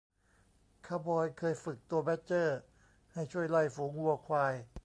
[0.87, 2.57] คาวบอยเคยฝึกตัวแบดเจอร์
[3.13, 4.53] ให้ช่วยไล่ฝูงวัวควาย